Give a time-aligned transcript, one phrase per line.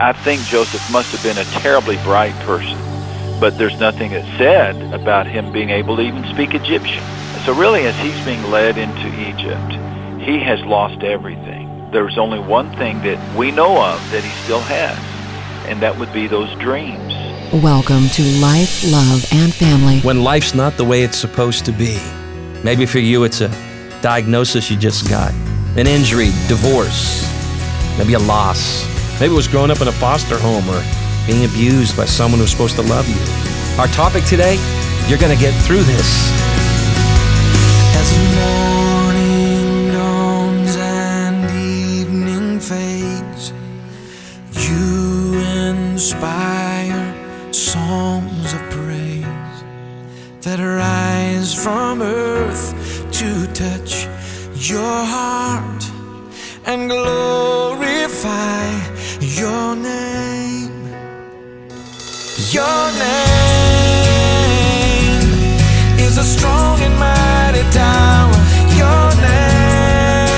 [0.00, 2.78] I think Joseph must have been a terribly bright person,
[3.38, 7.04] but there's nothing that's said about him being able to even speak Egyptian.
[7.44, 9.72] So really, as he's being led into Egypt,
[10.24, 11.90] he has lost everything.
[11.90, 14.96] There's only one thing that we know of that he still has,
[15.68, 17.12] and that would be those dreams.
[17.62, 20.00] Welcome to Life, Love, and Family.
[20.00, 22.00] When life's not the way it's supposed to be.
[22.64, 23.48] Maybe for you, it's a
[24.00, 25.34] diagnosis you just got,
[25.76, 27.22] an injury, divorce,
[27.98, 28.89] maybe a loss.
[29.20, 30.82] Maybe it was growing up in a foster home or
[31.26, 33.20] being abused by someone who's supposed to love you.
[33.78, 34.56] Our topic today
[35.08, 36.32] you're going to get through this.
[38.00, 43.52] As morning dawns and evening fades,
[44.52, 47.12] you inspire
[47.52, 49.26] songs of praise
[50.40, 52.72] that rise from earth
[53.12, 54.06] to touch
[54.54, 55.84] your heart
[56.64, 58.89] and glorify
[59.38, 60.72] your name.
[62.50, 63.30] Your name
[65.98, 68.34] is a strong and mighty tower.
[68.74, 70.32] Your name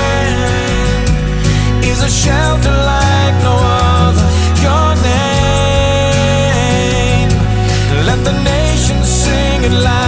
[1.85, 4.27] is a shelter like no other.
[4.61, 6.11] Your name,
[8.07, 10.02] let the nations sing it louder.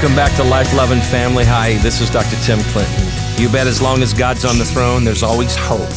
[0.00, 1.44] Welcome back to Life, Love, and Family.
[1.44, 2.36] Hi, this is Dr.
[2.44, 3.08] Tim Clinton.
[3.36, 5.90] You bet as long as God's on the throne, there's always hope.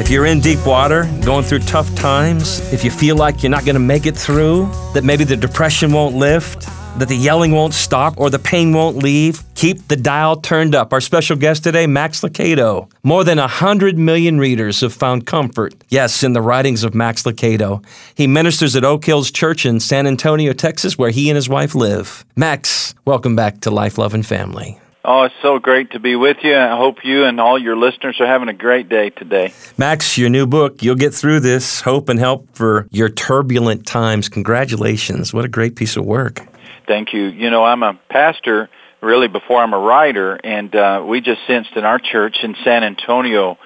[0.00, 3.64] If you're in deep water, going through tough times, if you feel like you're not
[3.64, 6.62] going to make it through, that maybe the depression won't lift,
[6.98, 10.92] that the yelling won't stop, or the pain won't leave, keep the dial turned up.
[10.92, 12.90] Our special guest today, Max Lucado.
[13.02, 17.84] More than 100 million readers have found comfort, yes, in the writings of Max Lucado.
[18.14, 21.74] He ministers at Oak Hills Church in San Antonio, Texas, where he and his wife
[21.74, 22.24] live.
[22.36, 24.78] Max, welcome back to Life, Love, and Family.
[25.06, 26.56] Oh, it's so great to be with you.
[26.56, 29.52] I hope you and all your listeners are having a great day today.
[29.76, 34.30] Max, your new book, You'll Get Through This Hope and Help for Your Turbulent Times.
[34.30, 35.34] Congratulations.
[35.34, 36.40] What a great piece of work.
[36.86, 37.24] Thank you.
[37.24, 38.70] You know, I'm a pastor
[39.04, 42.82] really before I'm a writer, and uh, we just sensed in our church in San
[42.82, 43.58] Antonio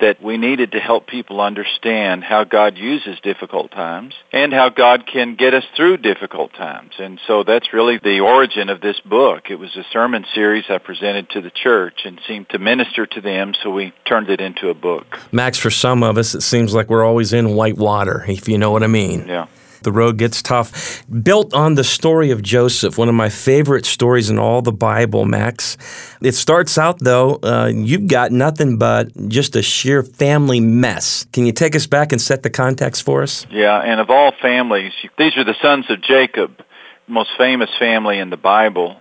[0.00, 5.06] that we needed to help people understand how God uses difficult times and how God
[5.06, 6.92] can get us through difficult times.
[6.98, 9.50] And so that's really the origin of this book.
[9.50, 13.20] It was a sermon series I presented to the church and seemed to minister to
[13.20, 15.20] them, so we turned it into a book.
[15.30, 18.58] Max, for some of us, it seems like we're always in white water, if you
[18.58, 19.26] know what I mean.
[19.28, 19.46] Yeah.
[19.84, 21.04] The road gets tough.
[21.22, 25.26] Built on the story of Joseph, one of my favorite stories in all the Bible,
[25.26, 25.76] Max.
[26.22, 31.26] It starts out, though, uh, you've got nothing but just a sheer family mess.
[31.32, 33.46] Can you take us back and set the context for us?
[33.50, 36.64] Yeah, and of all families, these are the sons of Jacob,
[37.06, 38.96] most famous family in the Bible.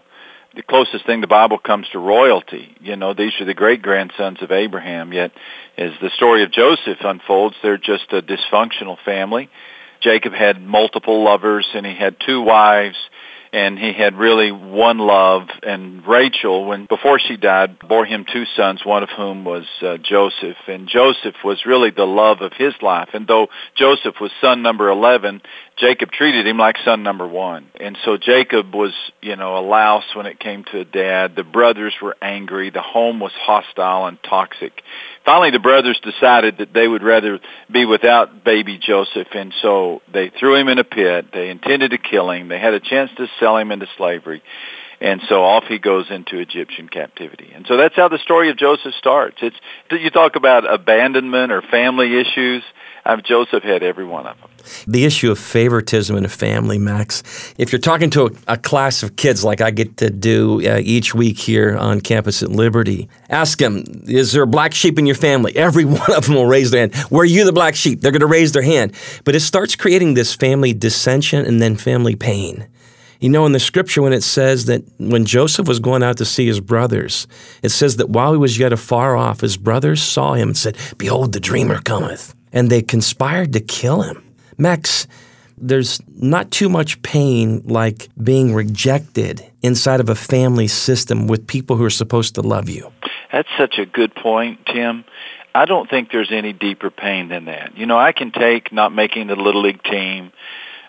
[0.55, 2.75] The closest thing the Bible comes to royalty.
[2.79, 5.11] You know, these are the great grandsons of Abraham.
[5.11, 5.31] Yet,
[5.77, 9.49] as the story of Joseph unfolds, they're just a dysfunctional family.
[10.03, 12.97] Jacob had multiple lovers, and he had two wives,
[13.53, 15.43] and he had really one love.
[15.61, 19.97] And Rachel, when before she died, bore him two sons, one of whom was uh,
[19.97, 20.57] Joseph.
[20.67, 23.09] And Joseph was really the love of his life.
[23.13, 25.41] And though Joseph was son number eleven,
[25.77, 27.67] Jacob treated him like son number one.
[27.79, 31.35] And so Jacob was, you know, a louse when it came to a dad.
[31.35, 32.69] The brothers were angry.
[32.69, 34.83] The home was hostile and toxic.
[35.25, 37.39] Finally, the brothers decided that they would rather
[37.71, 41.27] be without baby Joseph, and so they threw him in a pit.
[41.33, 42.49] They intended to kill him.
[42.49, 44.43] They had a chance to sell him into slavery.
[45.01, 47.51] And so off he goes into Egyptian captivity.
[47.53, 49.37] And so that's how the story of Joseph starts.
[49.41, 49.55] It's
[49.91, 52.63] you talk about abandonment or family issues.
[53.05, 54.49] Um, Joseph had every one of them.
[54.87, 57.53] The issue of favoritism in a family, Max.
[57.57, 60.79] If you're talking to a, a class of kids like I get to do uh,
[60.81, 65.05] each week here on campus at Liberty, ask them, is there a black sheep in
[65.05, 65.53] your family?
[65.55, 66.95] Every one of them will raise their hand.
[67.11, 67.99] Were you the black sheep?
[67.99, 68.93] They're going to raise their hand.
[69.25, 72.67] But it starts creating this family dissension and then family pain.
[73.19, 76.25] You know, in the scripture, when it says that when Joseph was going out to
[76.25, 77.25] see his brothers,
[77.61, 80.77] it says that while he was yet afar off, his brothers saw him and said,
[80.97, 82.35] Behold, the dreamer cometh.
[82.53, 84.23] And they conspired to kill him.
[84.57, 85.07] Max,
[85.57, 91.75] there's not too much pain like being rejected inside of a family system with people
[91.75, 92.91] who are supposed to love you.
[93.31, 95.05] That's such a good point, Tim.
[95.55, 97.77] I don't think there's any deeper pain than that.
[97.77, 100.31] You know, I can take not making the little league team.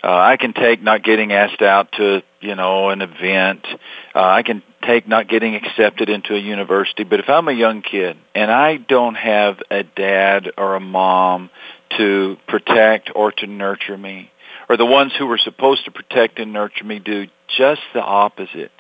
[0.03, 3.67] Uh, I can take not getting asked out to, you know, an event.
[4.15, 7.05] Uh, I can take not getting accepted into a university.
[7.05, 11.51] But if I'm a young kid and I don't have a dad or a mom
[11.97, 14.31] to protect or to nurture me.
[14.69, 17.27] Or the ones who were supposed to protect and nurture me do
[17.57, 18.73] just the opposite.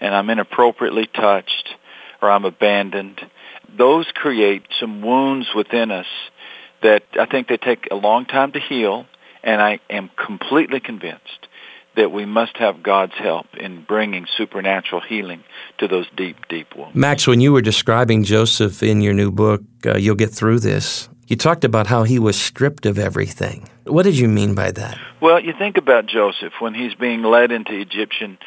[0.00, 1.68] And I'm inappropriately touched
[2.20, 3.20] or I'm abandoned.
[3.76, 6.06] Those create some wounds within us
[6.82, 9.06] that I think they take a long time to heal.
[9.42, 11.48] And I am completely convinced
[11.96, 15.44] that we must have God's help in bringing supernatural healing
[15.78, 16.94] to those deep, deep wounds.
[16.94, 21.08] Max, when you were describing Joseph in your new book, uh, You'll Get Through This,
[21.26, 23.68] you talked about how he was stripped of everything.
[23.84, 24.98] What did you mean by that?
[25.20, 28.38] Well, you think about Joseph when he's being led into Egyptian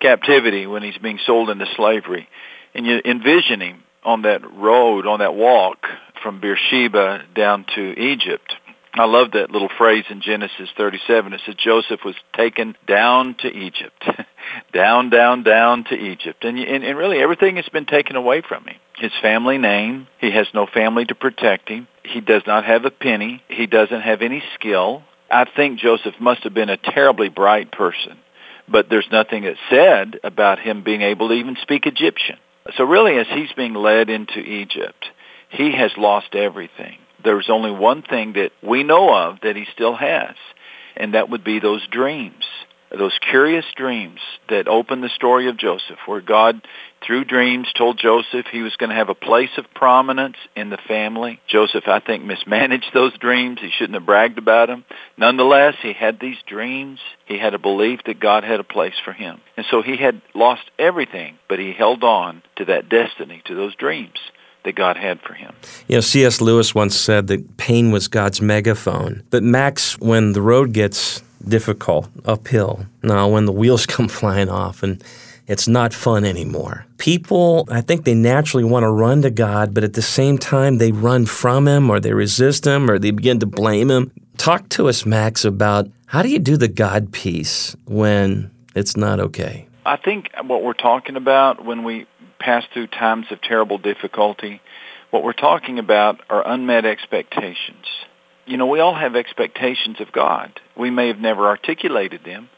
[0.00, 2.28] captivity, when he's being sold into slavery,
[2.74, 5.86] and you envision him on that road, on that walk
[6.22, 8.54] from Beersheba down to Egypt
[8.94, 11.32] I love that little phrase in Genesis 37.
[11.32, 14.04] It says Joseph was taken down to Egypt.
[14.74, 16.44] down, down, down to Egypt.
[16.44, 18.76] And, and, and really everything has been taken away from him.
[18.96, 20.08] His family name.
[20.20, 21.88] He has no family to protect him.
[22.04, 23.42] He does not have a penny.
[23.48, 25.04] He doesn't have any skill.
[25.30, 28.18] I think Joseph must have been a terribly bright person.
[28.68, 32.36] But there's nothing that's said about him being able to even speak Egyptian.
[32.76, 35.06] So really, as he's being led into Egypt,
[35.48, 39.94] he has lost everything there's only one thing that we know of that he still
[39.94, 40.34] has,
[40.96, 42.44] and that would be those dreams,
[42.96, 44.20] those curious dreams
[44.50, 46.66] that open the story of Joseph, where God,
[47.04, 50.78] through dreams, told Joseph he was going to have a place of prominence in the
[50.88, 51.40] family.
[51.48, 53.60] Joseph, I think, mismanaged those dreams.
[53.60, 54.84] He shouldn't have bragged about them.
[55.16, 56.98] Nonetheless, he had these dreams.
[57.24, 59.40] He had a belief that God had a place for him.
[59.56, 63.74] And so he had lost everything, but he held on to that destiny, to those
[63.74, 64.18] dreams
[64.64, 65.54] that God had for him.
[65.88, 66.40] You know, C.S.
[66.40, 69.22] Lewis once said that pain was God's megaphone.
[69.30, 74.82] But Max, when the road gets difficult, uphill, now when the wheels come flying off
[74.82, 75.02] and
[75.48, 76.86] it's not fun anymore.
[76.98, 80.78] People, I think they naturally want to run to God, but at the same time,
[80.78, 84.12] they run from Him or they resist Him or they begin to blame Him.
[84.38, 89.18] Talk to us, Max, about how do you do the God piece when it's not
[89.18, 89.66] okay?
[89.84, 92.06] I think what we're talking about when we
[92.42, 94.60] pass through times of terrible difficulty,
[95.10, 97.86] what we're talking about are unmet expectations.
[98.46, 100.58] You know, we all have expectations of God.
[100.76, 102.48] We may have never articulated them,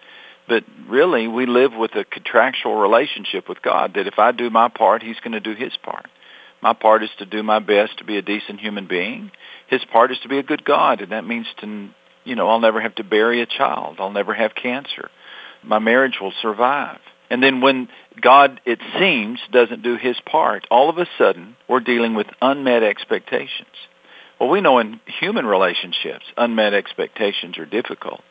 [0.49, 4.69] but really we live with a contractual relationship with God that if I do my
[4.69, 6.07] part, he's going to do his part.
[6.63, 9.31] My part is to do my best to be a decent human being.
[9.67, 11.91] His part is to be a good God, and that means to,
[12.25, 13.97] you know, I'll never have to bury a child.
[13.99, 15.11] I'll never have cancer.
[15.63, 17.01] My marriage will survive.
[17.31, 17.89] And then when
[18.21, 22.83] God, it seems, doesn't do his part, all of a sudden we're dealing with unmet
[22.83, 23.69] expectations.
[24.39, 28.25] Well, we know in human relationships, unmet expectations are difficult.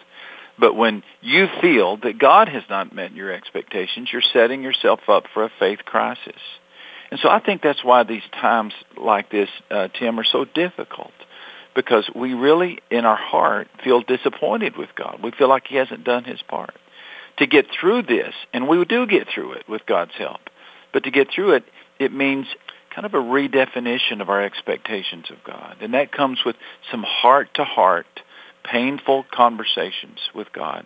[0.60, 5.24] But when you feel that God has not met your expectations, you're setting yourself up
[5.34, 6.40] for a faith crisis.
[7.10, 11.14] And so I think that's why these times like this, uh, Tim, are so difficult.
[11.76, 15.22] Because we really, in our heart, feel disappointed with God.
[15.24, 16.76] We feel like he hasn't done his part
[17.38, 20.42] to get through this, and we do get through it with God's help,
[20.92, 21.64] but to get through it,
[22.00, 22.48] it means
[22.94, 25.78] kind of a redefinition of our expectations of God.
[25.82, 26.56] And that comes with
[26.92, 28.06] some heart-to-heart,
[28.64, 30.86] painful conversations with God.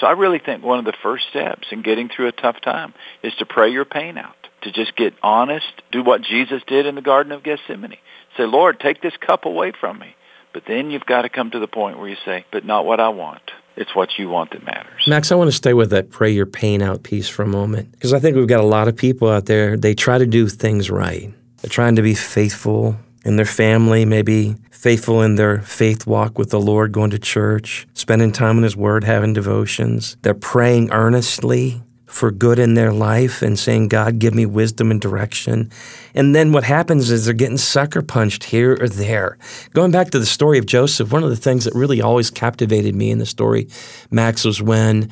[0.00, 2.94] So I really think one of the first steps in getting through a tough time
[3.22, 6.94] is to pray your pain out, to just get honest, do what Jesus did in
[6.94, 7.98] the Garden of Gethsemane.
[8.36, 10.16] Say, Lord, take this cup away from me.
[10.52, 13.00] But then you've got to come to the point where you say, but not what
[13.00, 13.42] I want.
[13.76, 15.02] It's what you want that matters.
[15.06, 17.90] Max, I want to stay with that pray your pain out piece for a moment
[17.92, 20.48] because I think we've got a lot of people out there, they try to do
[20.48, 21.32] things right.
[21.58, 26.50] They're trying to be faithful in their family, maybe faithful in their faith walk with
[26.50, 30.16] the Lord, going to church, spending time in His Word, having devotions.
[30.22, 31.82] They're praying earnestly
[32.14, 35.68] for good in their life and saying, God, give me wisdom and direction.
[36.14, 39.36] And then what happens is they're getting sucker punched here or there.
[39.72, 42.94] Going back to the story of Joseph, one of the things that really always captivated
[42.94, 43.68] me in the story,
[44.10, 45.10] Max, was when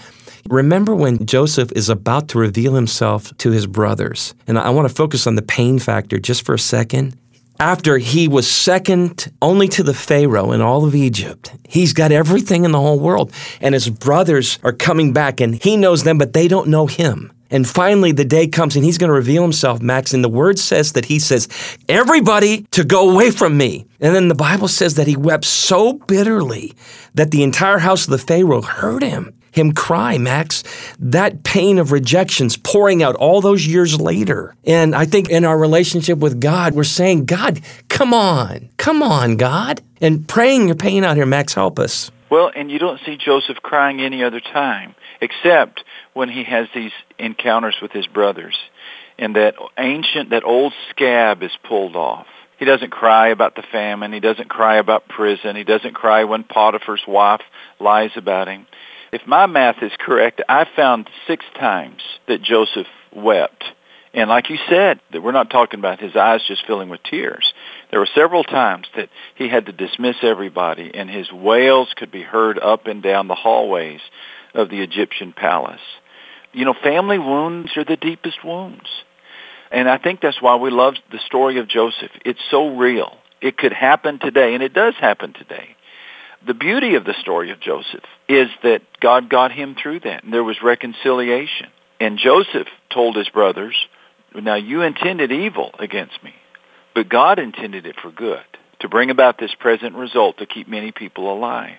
[0.48, 4.34] Remember when Joseph is about to reveal himself to his brothers.
[4.48, 7.16] And I want to focus on the pain factor just for a second
[7.58, 11.52] after he was second only to the Pharaoh in all of Egypt.
[11.68, 13.32] He's got everything in the whole world.
[13.60, 17.32] And his brothers are coming back, and he knows them, but they don't know him.
[17.52, 20.14] And finally, the day comes and he's going to reveal himself, Max.
[20.14, 21.48] And the word says that he says,
[21.86, 23.84] Everybody to go away from me.
[24.00, 26.72] And then the Bible says that he wept so bitterly
[27.14, 30.64] that the entire house of the Pharaoh heard him him cry, Max.
[30.98, 34.56] That pain of rejection's pouring out all those years later.
[34.64, 39.36] And I think in our relationship with God, we're saying, God, come on, come on,
[39.36, 39.80] God.
[40.00, 42.10] And praying your pain out here, Max, help us.
[42.28, 46.92] Well, and you don't see Joseph crying any other time except when he has these
[47.18, 48.56] encounters with his brothers
[49.18, 52.26] and that ancient, that old scab is pulled off
[52.58, 54.12] He doesn't cry about the famine.
[54.12, 55.56] He doesn't cry about prison.
[55.56, 57.42] He doesn't cry when Potiphar's wife
[57.80, 58.66] lies about him.
[59.12, 63.62] If my math is correct, I found six times that Joseph wept.
[64.14, 67.52] And like you said, that we're not talking about his eyes just filling with tears.
[67.90, 72.22] There were several times that he had to dismiss everybody, and his wails could be
[72.22, 74.00] heard up and down the hallways
[74.54, 75.80] of the Egyptian palace.
[76.54, 78.88] You know, family wounds are the deepest wounds.
[79.70, 82.12] And I think that's why we love the story of Joseph.
[82.24, 83.16] It's so real.
[83.42, 85.76] It could happen today, and it does happen today.
[86.44, 90.32] The beauty of the story of Joseph is that God got him through that, and
[90.32, 91.68] there was reconciliation.
[92.00, 93.76] And Joseph told his brothers,
[94.34, 96.34] now you intended evil against me,
[96.94, 98.42] but God intended it for good,
[98.80, 101.78] to bring about this present result to keep many people alive.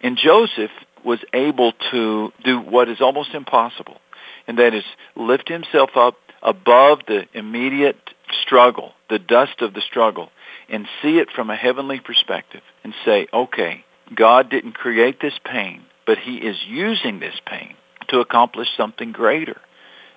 [0.00, 0.70] And Joseph
[1.04, 4.00] was able to do what is almost impossible,
[4.46, 7.98] and that is lift himself up above the immediate
[8.42, 10.30] struggle, the dust of the struggle,
[10.70, 15.82] and see it from a heavenly perspective and say, okay, God didn't create this pain,
[16.06, 17.74] but he is using this pain
[18.08, 19.60] to accomplish something greater.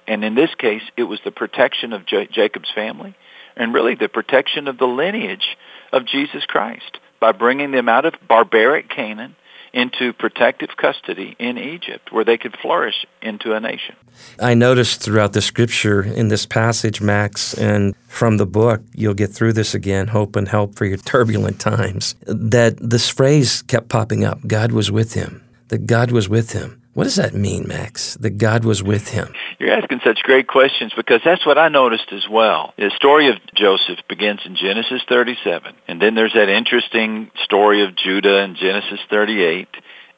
[0.08, 3.16] And in this case, it was the protection of J- Jacob's family
[3.56, 5.58] and really the protection of the lineage
[5.92, 9.36] of Jesus Christ by bringing them out of barbaric Canaan
[9.74, 13.96] into protective custody in Egypt where they could flourish into a nation.
[14.40, 19.32] I noticed throughout the scripture in this passage, Max, and from the book, you'll get
[19.32, 24.24] through this again, hope and help for your turbulent times, that this phrase kept popping
[24.24, 26.83] up God was with him, that God was with him.
[26.94, 28.14] What does that mean, Max?
[28.16, 29.34] That God was with him?
[29.58, 32.74] You're asking such great questions because that's what I noticed as well.
[32.78, 37.96] The story of Joseph begins in Genesis 37, and then there's that interesting story of
[37.96, 39.68] Judah in Genesis 38.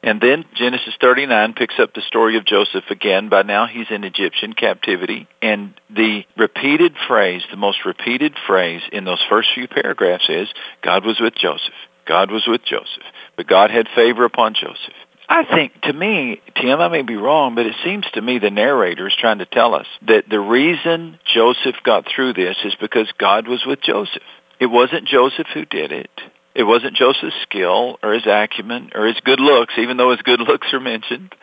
[0.02, 3.30] And then Genesis 39 picks up the story of Joseph again.
[3.30, 5.26] By now he's in Egyptian captivity.
[5.40, 10.48] And the repeated phrase, the most repeated phrase in those first few paragraphs is,
[10.82, 11.74] God was with Joseph.
[12.04, 13.02] God was with Joseph.
[13.36, 14.94] But God had favor upon Joseph.
[15.28, 18.50] I think, to me, Tim, I may be wrong, but it seems to me the
[18.50, 23.10] narrator is trying to tell us that the reason Joseph got through this is because
[23.18, 24.22] God was with Joseph.
[24.60, 26.10] It wasn't Joseph who did it.
[26.54, 30.40] It wasn't Joseph's skill or his acumen or his good looks, even though his good
[30.46, 31.34] looks are mentioned.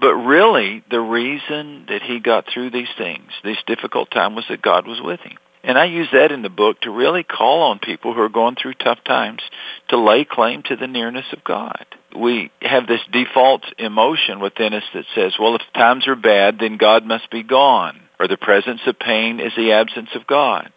[0.00, 4.62] But really, the reason that he got through these things, this difficult time, was that
[4.62, 5.36] God was with him.
[5.62, 8.56] And I use that in the book to really call on people who are going
[8.56, 9.42] through tough times
[9.88, 11.84] to lay claim to the nearness of God.
[12.16, 16.78] We have this default emotion within us that says, well, if times are bad, then
[16.78, 20.72] God must be gone, or the presence of pain is the absence of God.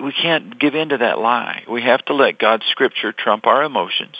[0.00, 1.64] We can't give in to that lie.
[1.70, 4.16] We have to let God's scripture trump our emotions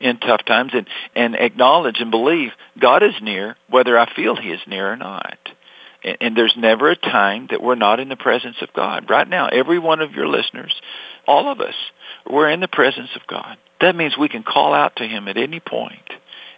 [0.00, 4.50] in tough times and, and acknowledge and believe God is near whether I feel he
[4.50, 5.38] is near or not.
[6.04, 9.08] And, and there's never a time that we're not in the presence of God.
[9.10, 10.74] Right now, every one of your listeners,
[11.26, 11.74] all of us,
[12.28, 13.56] we're in the presence of God.
[13.80, 16.10] That means we can call out to him at any point,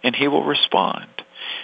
[0.03, 1.07] and he will respond.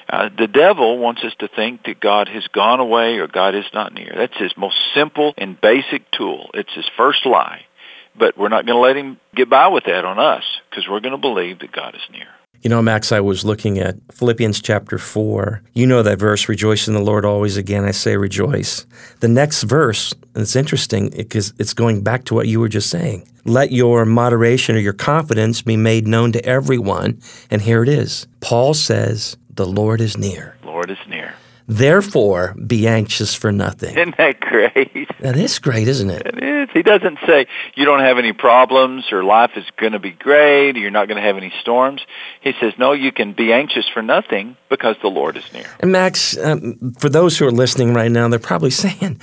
[0.10, 3.66] Uh, the devil wants us to think that God has gone away or God is
[3.74, 4.14] not near.
[4.16, 6.50] That's his most simple and basic tool.
[6.54, 7.66] It's his first lie.
[8.18, 11.00] But we're not going to let him get by with that on us because we're
[11.00, 12.28] going to believe that God is near.
[12.62, 15.62] You know, Max, I was looking at Philippians chapter 4.
[15.74, 17.56] You know that verse, rejoice in the Lord always.
[17.56, 18.86] Again, I say rejoice.
[19.22, 22.90] The next verse, and it's interesting because it's going back to what you were just
[22.90, 23.26] saying.
[23.46, 27.22] Let your moderation or your confidence be made known to everyone.
[27.50, 28.28] And here it is.
[28.42, 30.58] Paul says, the Lord is near.
[30.64, 31.19] Lord is near.
[31.70, 33.96] Therefore, be anxious for nothing.
[33.96, 35.08] Isn't that great?
[35.20, 36.26] That is great, isn't it?
[36.26, 36.70] It is.
[36.74, 37.46] He doesn't say
[37.76, 41.08] you don't have any problems or life is going to be great or you're not
[41.08, 42.02] going to have any storms.
[42.42, 45.68] He says, no, you can be anxious for nothing because the Lord is near.
[45.80, 49.22] And Max, um, for those who are listening right now, they're probably saying,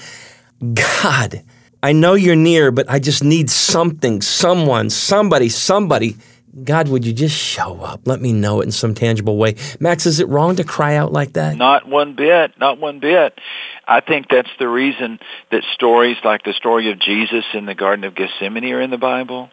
[0.73, 1.43] God,
[1.83, 6.17] I know you're near, but I just need something, someone, somebody, somebody.
[6.65, 8.01] God, would you just show up?
[8.07, 9.57] Let me know it in some tangible way.
[9.79, 11.57] Max, is it wrong to cry out like that?
[11.57, 12.53] Not one bit.
[12.59, 13.39] Not one bit.
[13.87, 15.19] I think that's the reason
[15.51, 18.97] that stories like the story of Jesus in the Garden of Gethsemane are in the
[18.97, 19.51] Bible.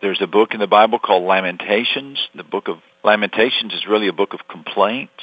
[0.00, 2.18] There's a book in the Bible called Lamentations.
[2.34, 5.22] The book of Lamentations is really a book of complaints.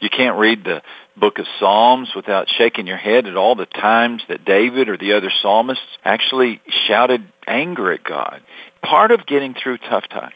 [0.00, 0.82] You can't read the
[1.16, 5.12] book of Psalms without shaking your head at all the times that David or the
[5.12, 8.40] other psalmists actually shouted anger at God.
[8.82, 10.32] Part of getting through tough times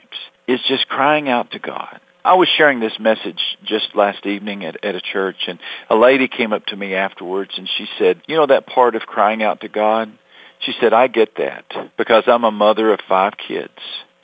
[0.47, 2.00] is just crying out to God.
[2.26, 5.59] I was sharing this message just last evening at, at a church, and
[5.90, 9.02] a lady came up to me afterwards, and she said, you know that part of
[9.02, 10.11] crying out to God?
[10.61, 11.64] She said, I get that
[11.99, 13.73] because I'm a mother of five kids.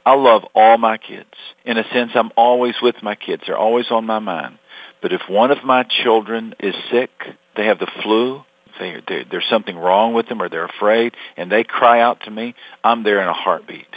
[0.05, 1.29] I love all my kids.
[1.65, 3.43] In a sense, I'm always with my kids.
[3.47, 4.59] They're always on my mind.
[5.03, 7.11] But if one of my children is sick,
[7.57, 8.45] they have the flu,
[8.79, 12.31] they, they, there's something wrong with them or they're afraid, and they cry out to
[12.31, 12.55] me,
[12.85, 13.95] I'm there in a heartbeat.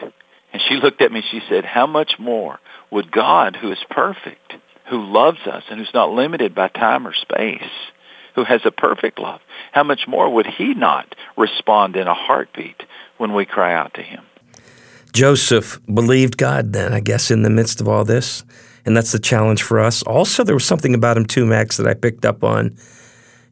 [0.52, 2.60] And she looked at me, she said, how much more
[2.92, 4.54] would God, who is perfect,
[4.90, 7.64] who loves us and who's not limited by time or space,
[8.36, 9.42] who has a perfect love,
[9.72, 12.84] how much more would he not respond in a heartbeat
[13.18, 14.24] when we cry out to him?
[15.14, 18.44] Joseph believed God then, I guess, in the midst of all this.
[18.86, 20.04] And that's the challenge for us.
[20.04, 22.76] Also, there was something about him too, Max, that I picked up on.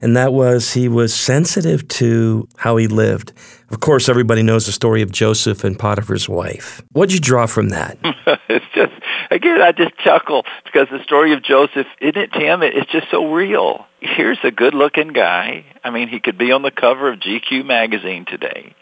[0.04, 3.34] And that was he was sensitive to how he lived.
[3.70, 6.82] Of course, everybody knows the story of Joseph and Potiphar's wife.
[6.92, 7.98] What'd you draw from that?
[8.50, 8.94] it's just,
[9.30, 12.64] again, I just chuckle because the story of Joseph, isn't it, Tim?
[12.64, 13.86] It's just so real.
[14.00, 15.66] Here's a good-looking guy.
[15.84, 18.76] I mean, he could be on the cover of GQ magazine today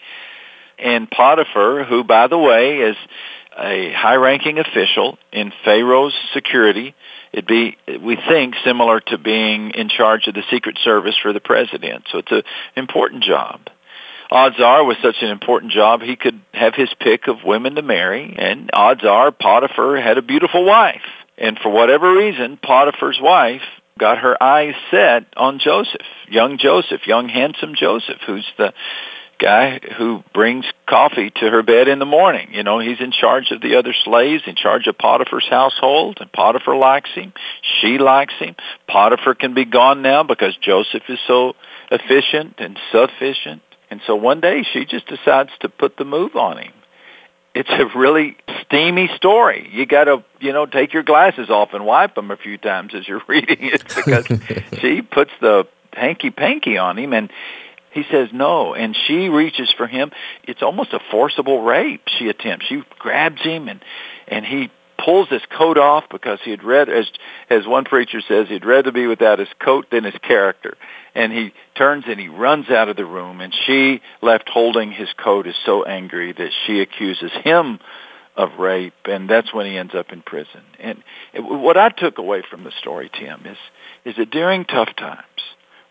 [0.80, 2.96] and Potiphar, who, by the way, is
[3.60, 6.96] a high-ranking official in Pharaoh's security.
[7.34, 11.40] It'd be, we think, similar to being in charge of the Secret Service for the
[11.40, 12.06] president.
[12.12, 12.44] So it's an
[12.76, 13.62] important job.
[14.32, 17.82] Odds are, with such an important job, he could have his pick of women to
[17.82, 21.02] marry, and odds are Potiphar had a beautiful wife.
[21.38, 23.64] And for whatever reason, Potiphar's wife
[23.98, 28.74] got her eyes set on Joseph, young Joseph, young handsome Joseph, who's the
[29.40, 32.54] guy who brings coffee to her bed in the morning.
[32.54, 36.32] You know, he's in charge of the other slaves, in charge of Potiphar's household, and
[36.32, 37.34] Potiphar likes him.
[37.82, 38.56] She likes him.
[38.88, 41.56] Potiphar can be gone now because Joseph is so
[41.90, 43.62] efficient and sufficient.
[43.90, 46.74] And so one day she just decides to put the move on him.
[47.56, 49.68] It's a really steamy story.
[49.72, 52.94] You got to, you know, take your glasses off and wipe them a few times
[52.94, 54.28] as you're reading it because
[54.80, 57.32] she puts the hanky panky on him and
[57.92, 60.12] he says no, and she reaches for him.
[60.44, 62.68] It's almost a forcible rape she attempts.
[62.68, 63.84] She grabs him, and
[64.28, 64.70] and he
[65.04, 67.10] pulls his coat off because he had read, as
[67.50, 70.78] as one preacher says, he'd rather be without his coat than his character.
[71.16, 75.10] And he turns and he runs out of the room, and she, left holding his
[75.18, 77.80] coat, is so angry that she accuses him
[78.36, 80.62] of rape, and that's when he ends up in prison.
[80.80, 81.04] And
[81.34, 83.58] what I took away from the story, Tim, is
[84.06, 85.26] is that during tough times,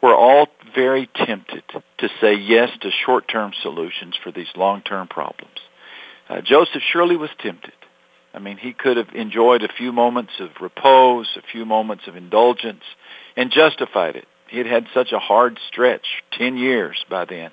[0.03, 1.65] we're all very tempted
[1.99, 5.59] to say yes to short-term solutions for these long-term problems.
[6.29, 7.73] Uh, Joseph surely was tempted.
[8.35, 12.17] I mean, he could have enjoyed a few moments of repose, a few moments of
[12.17, 12.85] indulgence,
[13.37, 14.27] and justified it.
[14.49, 17.51] He had had such a hard stretch, 10 years by then,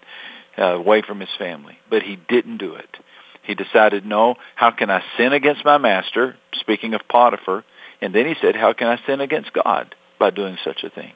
[0.58, 1.78] uh, away from his family.
[1.90, 2.98] But he didn't do it.
[3.44, 7.64] He decided, no, how can I sin against my master, speaking of Potiphar,
[8.02, 11.14] and then he said, how can I sin against God by doing such a thing?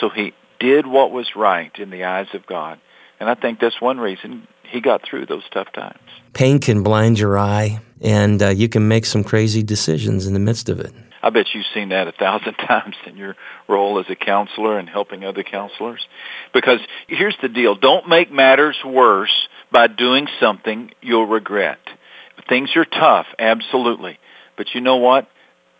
[0.00, 2.80] So he did what was right in the eyes of God.
[3.20, 5.98] And I think that's one reason he got through those tough times.
[6.34, 10.40] Pain can blind your eye, and uh, you can make some crazy decisions in the
[10.40, 10.92] midst of it.
[11.22, 13.34] I bet you've seen that a thousand times in your
[13.66, 16.06] role as a counselor and helping other counselors.
[16.54, 17.74] Because here's the deal.
[17.74, 21.80] Don't make matters worse by doing something you'll regret.
[22.48, 24.18] Things are tough, absolutely.
[24.56, 25.28] But you know what?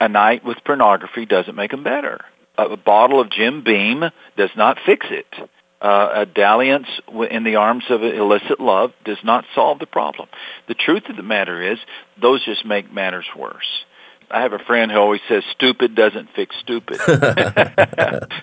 [0.00, 2.20] A night with pornography doesn't make them better
[2.58, 4.04] a bottle of Jim Beam
[4.36, 5.26] does not fix it.
[5.80, 6.88] Uh, a dalliance
[7.30, 10.28] in the arms of illicit love does not solve the problem.
[10.66, 11.78] The truth of the matter is,
[12.20, 13.84] those just make matters worse.
[14.30, 17.00] I have a friend who always says stupid doesn't fix stupid.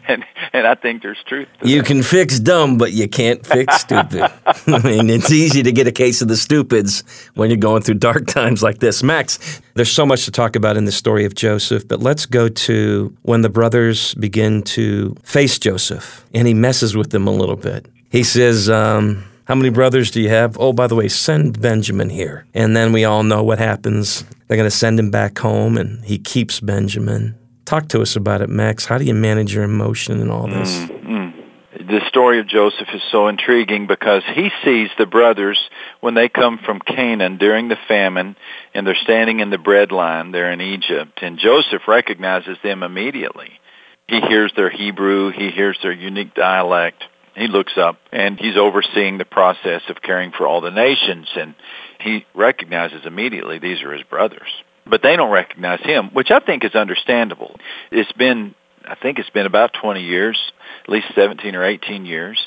[0.07, 1.85] and and I think there's truth You that.
[1.85, 4.21] can fix dumb, but you can't fix stupid.
[4.67, 7.03] I mean, it's easy to get a case of the stupids
[7.35, 9.03] when you're going through dark times like this.
[9.03, 12.47] Max, there's so much to talk about in the story of Joseph, but let's go
[12.49, 17.57] to when the brothers begin to face Joseph and he messes with them a little
[17.57, 17.85] bit.
[18.09, 20.57] He says, um, how many brothers do you have?
[20.59, 22.45] Oh, by the way, send Benjamin here.
[22.53, 24.23] And then we all know what happens.
[24.47, 27.37] They're going to send him back home, and he keeps Benjamin.
[27.65, 28.85] Talk to us about it, Max.
[28.85, 30.75] How do you manage your emotion and all this?
[30.77, 31.87] Mm-hmm.
[31.87, 35.59] The story of Joseph is so intriguing because he sees the brothers
[35.99, 38.35] when they come from Canaan during the famine
[38.73, 41.19] and they're standing in the bread line there in Egypt.
[41.21, 43.59] And Joseph recognizes them immediately.
[44.07, 45.31] He hears their Hebrew.
[45.31, 47.03] He hears their unique dialect
[47.35, 51.55] he looks up and he's overseeing the process of caring for all the nations and
[51.99, 54.49] he recognizes immediately these are his brothers.
[54.87, 57.55] But they don't recognize him, which I think is understandable.
[57.91, 58.55] It's been
[58.87, 60.39] I think it's been about 20 years,
[60.83, 62.39] at least 17 or 18 years.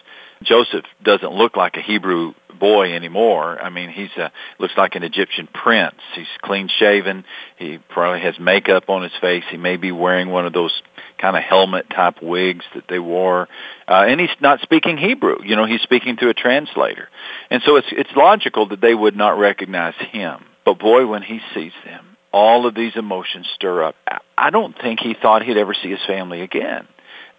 [0.43, 3.61] Joseph doesn't look like a Hebrew boy anymore.
[3.61, 5.97] I mean, he's a, looks like an Egyptian prince.
[6.15, 7.25] He's clean shaven.
[7.57, 9.45] He probably has makeup on his face.
[9.51, 10.83] He may be wearing one of those
[11.19, 13.49] kind of helmet type wigs that they wore.
[13.87, 15.37] Uh, and he's not speaking Hebrew.
[15.45, 17.09] You know, he's speaking through a translator.
[17.51, 20.45] And so it's, it's logical that they would not recognize him.
[20.65, 23.95] But boy, when he sees them, all of these emotions stir up.
[24.37, 26.87] I don't think he thought he'd ever see his family again.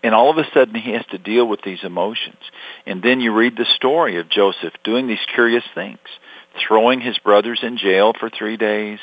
[0.02, 2.40] And all of a sudden he has to deal with these emotions.
[2.86, 6.00] And then you read the story of Joseph doing these curious things.
[6.68, 9.00] Throwing his brothers in jail for three days,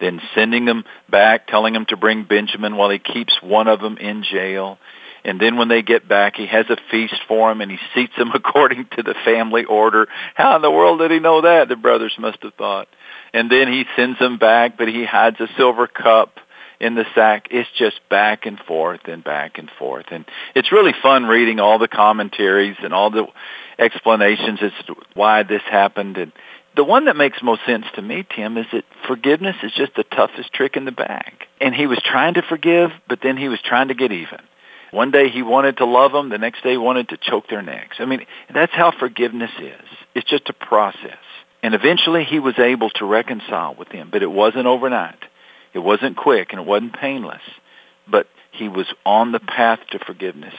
[0.00, 3.96] then sending them back, telling them to bring Benjamin while he keeps one of them
[3.96, 4.78] in jail.
[5.24, 8.12] And then when they get back, he has a feast for them and he seats
[8.16, 10.08] them according to the family order.
[10.34, 11.68] How in the world did he know that?
[11.68, 12.88] The brothers must have thought.
[13.32, 16.38] And then he sends them back, but he hides a silver cup
[16.80, 17.48] in the sack.
[17.50, 20.06] It's just back and forth and back and forth.
[20.10, 23.26] And it's really fun reading all the commentaries and all the
[23.78, 26.16] explanations as to why this happened.
[26.16, 26.32] And
[26.76, 30.04] the one that makes most sense to me, Tim, is that forgiveness is just the
[30.04, 31.32] toughest trick in the bag.
[31.60, 34.40] And he was trying to forgive, but then he was trying to get even.
[34.90, 37.62] One day he wanted to love them, the next day he wanted to choke their
[37.62, 37.98] necks.
[38.00, 39.88] I mean, that's how forgiveness is.
[40.14, 41.18] It's just a process.
[41.62, 45.22] And eventually he was able to reconcile with them, but it wasn't overnight.
[45.72, 47.42] It wasn't quick and it wasn't painless,
[48.08, 50.54] but he was on the path to forgiveness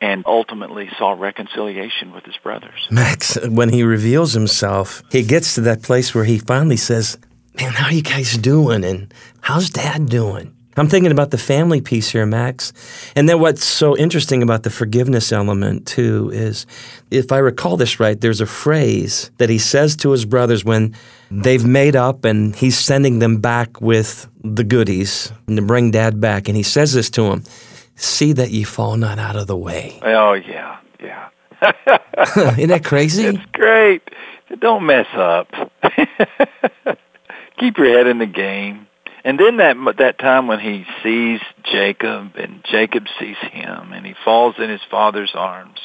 [0.00, 2.88] and ultimately saw reconciliation with his brothers.
[2.90, 7.18] Max, when he reveals himself, he gets to that place where he finally says,
[7.60, 8.84] Man, how are you guys doing?
[8.84, 10.54] And how's dad doing?
[10.80, 12.72] I'm thinking about the family piece here, Max.
[13.14, 16.64] And then what's so interesting about the forgiveness element, too, is
[17.10, 20.96] if I recall this right, there's a phrase that he says to his brothers when
[21.30, 26.18] they've made up and he's sending them back with the goodies and to bring dad
[26.18, 26.48] back.
[26.48, 27.44] And he says this to him
[27.96, 30.00] see that ye fall not out of the way.
[30.02, 31.28] Oh, yeah, yeah.
[32.56, 33.26] Isn't that crazy?
[33.26, 34.00] It's great.
[34.58, 35.48] Don't mess up.
[37.58, 38.79] Keep your head in the game.
[39.24, 44.14] And then that that time when he sees Jacob and Jacob sees him and he
[44.24, 45.78] falls in his father's arms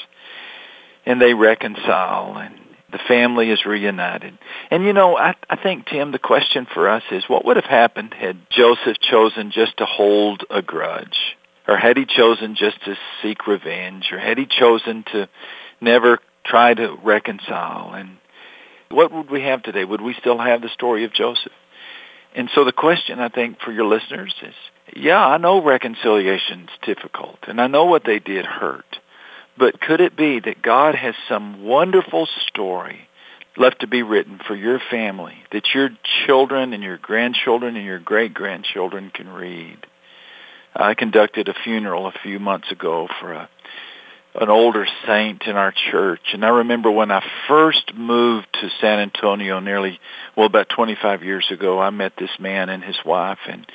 [1.05, 2.55] and they reconcile and
[2.91, 4.37] the family is reunited.
[4.71, 7.65] And you know, I I think Tim the question for us is what would have
[7.65, 11.35] happened had Joseph chosen just to hold a grudge
[11.67, 15.27] or had he chosen just to seek revenge or had he chosen to
[15.81, 18.17] never try to reconcile and
[18.89, 19.83] what would we have today?
[19.83, 21.51] Would we still have the story of Joseph?
[22.35, 24.53] And so the question I think for your listeners is,
[24.93, 28.99] yeah, I know reconciliation's difficult and I know what they did hurt.
[29.57, 33.07] But could it be that God has some wonderful story
[33.55, 35.91] left to be written for your family that your
[36.25, 39.77] children and your grandchildren and your great-grandchildren can read?
[40.75, 43.49] I conducted a funeral a few months ago for a
[44.39, 46.33] an older saint in our church.
[46.33, 49.99] And I remember when I first moved to San Antonio nearly,
[50.35, 53.65] well, about 25 years ago, I met this man and his wife, and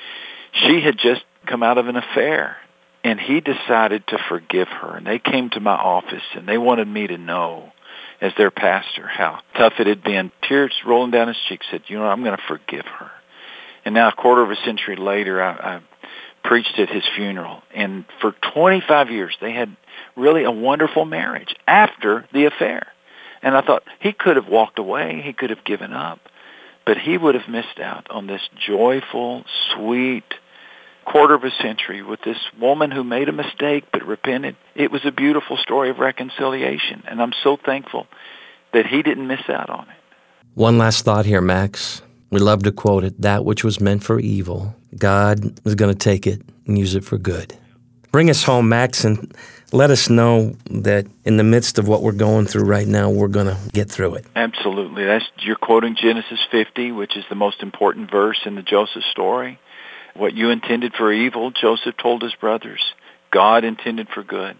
[0.53, 2.57] she had just come out of an affair.
[3.03, 4.97] And he decided to forgive her.
[4.97, 7.71] And they came to my office, and they wanted me to know,
[8.19, 10.31] as their pastor, how tough it had been.
[10.47, 13.09] Tears rolling down his cheeks said, you know, I'm going to forgive her.
[13.83, 15.81] And now a quarter of a century later, I, I
[16.43, 17.61] preached at his funeral.
[17.73, 19.75] And for 25 years, they had
[20.15, 22.87] really a wonderful marriage after the affair.
[23.41, 25.21] And I thought he could have walked away.
[25.23, 26.19] He could have given up.
[26.85, 30.23] But he would have missed out on this joyful, sweet
[31.05, 34.55] quarter of a century with this woman who made a mistake but repented.
[34.75, 37.03] It was a beautiful story of reconciliation.
[37.07, 38.07] And I'm so thankful
[38.73, 39.95] that he didn't miss out on it.
[40.53, 42.01] One last thought here, Max.
[42.29, 45.97] We love to quote it that which was meant for evil, God is going to
[45.97, 47.57] take it and use it for good.
[48.11, 49.33] Bring us home, Max, and
[49.71, 53.29] let us know that in the midst of what we're going through right now, we're
[53.29, 54.25] going to get through it.
[54.35, 55.05] Absolutely.
[55.05, 59.59] That's you're quoting Genesis 50, which is the most important verse in the Joseph story.
[60.13, 62.81] What you intended for evil, Joseph told his brothers,
[63.31, 64.57] God intended for good.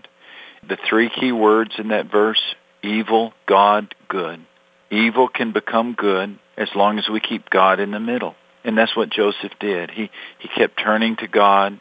[0.67, 2.41] The three key words in that verse,
[2.81, 4.45] evil, God, good.
[4.89, 8.35] Evil can become good as long as we keep God in the middle.
[8.63, 9.91] And that's what Joseph did.
[9.91, 11.79] He he kept turning to God.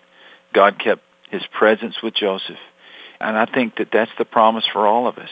[0.52, 2.58] God kept his presence with Joseph.
[3.20, 5.30] And I think that that's the promise for all of us.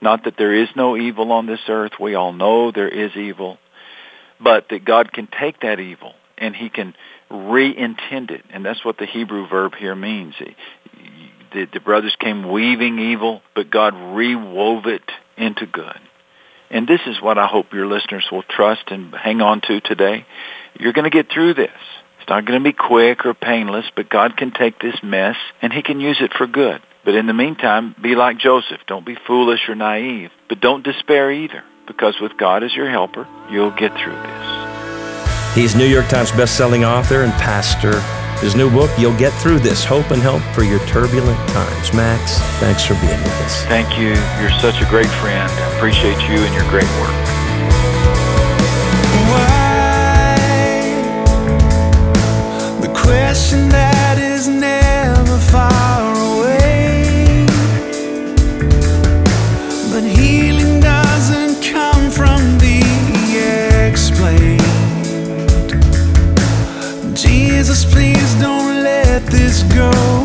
[0.00, 1.92] Not that there is no evil on this earth.
[1.98, 3.58] We all know there is evil.
[4.40, 6.94] But that God can take that evil and he can
[7.30, 8.44] re-intend it.
[8.50, 10.34] And that's what the Hebrew verb here means.
[11.52, 15.98] The, the brothers came weaving evil, but God rewove it into good.
[16.70, 20.24] And this is what I hope your listeners will trust and hang on to today.
[20.78, 21.70] You're going to get through this.
[22.20, 25.72] It's not going to be quick or painless, but God can take this mess and
[25.72, 26.80] he can use it for good.
[27.04, 28.80] But in the meantime, be like Joseph.
[28.86, 30.30] Don't be foolish or naive.
[30.48, 35.54] But don't despair either, because with God as your helper, you'll get through this.
[35.54, 38.19] He's New York Times bestselling author and pastor.
[38.40, 41.92] His new book, You'll Get Through This Hope and Help for Your Turbulent Times.
[41.92, 43.64] Max, thanks for being with us.
[43.66, 44.14] Thank you.
[44.40, 45.50] You're such a great friend.
[45.50, 47.14] I appreciate you and your great work.
[49.28, 50.38] Why?
[52.80, 53.89] The question that
[67.70, 70.19] Jesus, please don't let this go.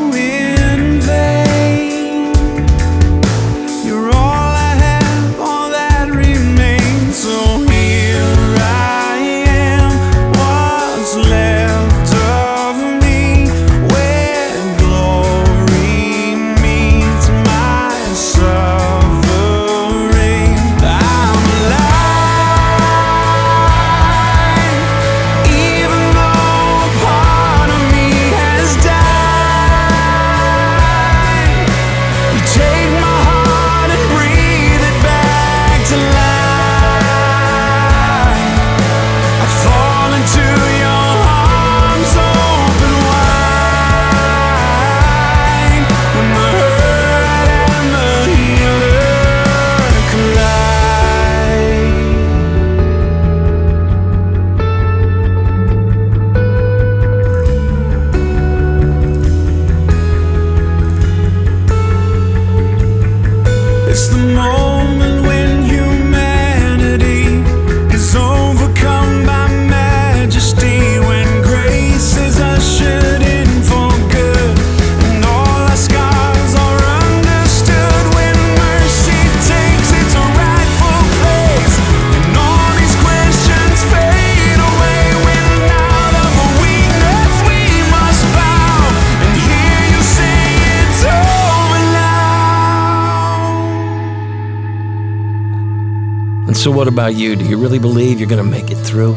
[96.66, 97.36] So, what about you?
[97.36, 99.12] Do you really believe you're going to make it through?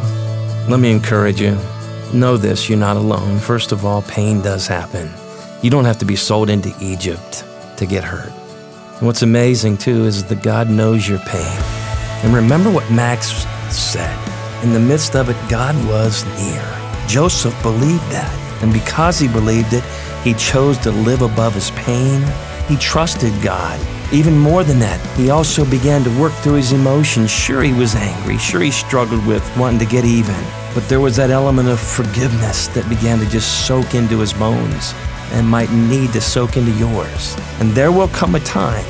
[0.69, 1.57] Let me encourage you.
[2.13, 3.39] Know this you're not alone.
[3.39, 5.11] First of all, pain does happen.
[5.63, 7.47] You don't have to be sold into Egypt
[7.79, 8.31] to get hurt.
[8.99, 11.59] And what's amazing, too, is that God knows your pain.
[12.23, 13.29] And remember what Max
[13.75, 17.07] said in the midst of it, God was near.
[17.09, 18.61] Joseph believed that.
[18.63, 19.85] And because he believed it,
[20.23, 22.23] he chose to live above his pain.
[22.69, 23.81] He trusted God.
[24.11, 27.31] Even more than that, he also began to work through his emotions.
[27.31, 28.39] Sure, he was angry.
[28.39, 30.35] Sure, he struggled with wanting to get even.
[30.75, 34.95] But there was that element of forgiveness that began to just soak into his bones
[35.33, 37.37] and might need to soak into yours.
[37.61, 38.85] And there will come a time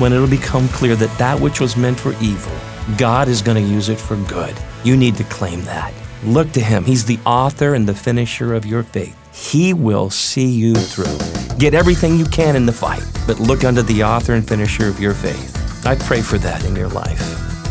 [0.00, 2.52] when it'll become clear that that which was meant for evil,
[2.98, 4.56] God is going to use it for good.
[4.82, 5.94] You need to claim that.
[6.24, 6.84] Look to Him.
[6.84, 9.16] He's the author and the finisher of your faith.
[9.34, 11.18] He will see you through.
[11.58, 15.00] Get everything you can in the fight, but look unto the author and finisher of
[15.00, 15.84] your faith.
[15.84, 17.20] I pray for that in your life.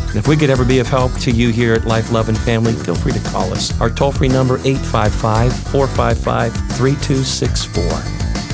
[0.08, 2.36] And if we could ever be of help to you here at Life, Love, and
[2.38, 3.72] Family, feel free to call us.
[3.80, 7.82] Our toll free number 855 455 3264.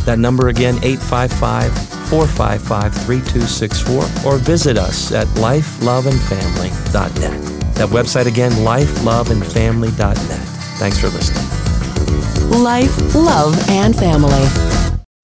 [0.04, 1.72] That number again, 855
[2.08, 7.74] 455 3264, or visit us at lifeloveandfamily.net.
[7.74, 10.46] That website again, lifeloveandfamily.net.
[10.78, 11.49] Thanks for listening.
[12.50, 14.69] Life, love, and family.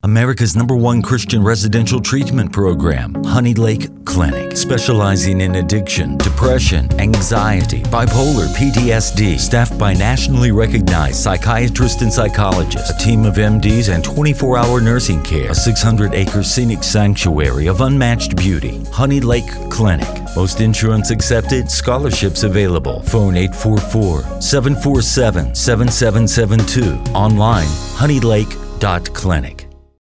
[0.06, 7.82] America's number one Christian residential treatment program, Honey Lake Clinic, specializing in addiction, depression, anxiety,
[7.82, 14.56] bipolar, PTSD, staffed by nationally recognized psychiatrists and psychologists, a team of MDs, and 24
[14.56, 18.84] hour nursing care, a 600 acre scenic sanctuary of unmatched beauty.
[18.92, 20.06] Honey Lake Clinic.
[20.36, 23.02] Most insurance accepted, scholarships available.
[23.02, 27.12] Phone 844 747 7772.
[27.12, 27.66] Online,
[27.96, 29.55] honeylake.clinic.